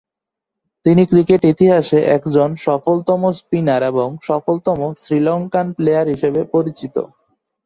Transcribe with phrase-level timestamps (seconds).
[0.85, 6.95] তিনি ক্রিকেট ইতিহাসে একজন সফলতম স্পিনার এবং সফলতম শ্রীলঙ্কান প্লেয়ার হিসেবে পরিচিত।